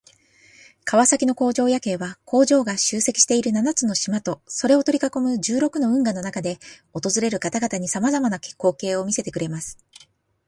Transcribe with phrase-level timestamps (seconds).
[0.83, 6.57] 川崎の工場夜景は、工場が集積している七つの島とそれを取り囲む十六の運河の中で
[6.91, 9.77] 訪れる方々に様々な光景を見せてくれます。